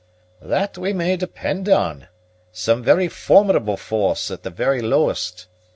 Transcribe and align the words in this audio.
"That 0.41 0.79
we 0.79 0.93
may 0.93 1.15
depend 1.15 1.69
on 1.69 2.07
some 2.51 2.81
very 2.81 3.07
formidable 3.07 3.77
force 3.77 4.31
at 4.31 4.41
the 4.41 4.49
very 4.49 4.81
lowest. 4.81 5.45